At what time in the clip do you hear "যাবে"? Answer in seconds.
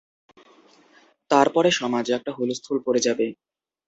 3.07-3.25